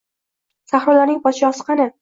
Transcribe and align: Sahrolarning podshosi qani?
Sahrolarning 0.73 1.23
podshosi 1.29 1.71
qani? 1.71 1.89